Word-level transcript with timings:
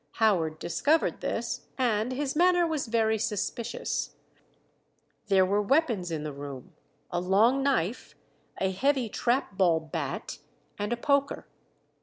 Howard 0.13 0.57
discovered 0.57 1.21
this, 1.21 1.67
and 1.77 2.11
his 2.11 2.35
manner 2.35 2.65
was 2.65 2.87
very 2.87 3.19
suspicious; 3.19 4.15
there 5.27 5.45
were 5.45 5.61
weapons 5.61 6.09
in 6.09 6.23
the 6.23 6.33
room 6.33 6.73
a 7.11 7.19
long 7.21 7.61
knife, 7.61 8.15
a 8.57 8.71
heavy 8.71 9.07
trap 9.09 9.55
ball 9.59 9.79
bat, 9.79 10.39
and 10.79 10.91
a 10.91 10.97
poker. 10.97 11.47